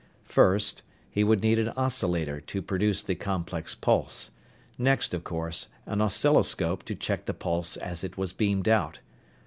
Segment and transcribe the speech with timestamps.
[0.25, 0.81] First,
[1.11, 4.31] he would need an oscillator to produce the complex pulse.
[4.75, 8.99] Next, of course, an oscilloscope to check the pulse as it was beamed out.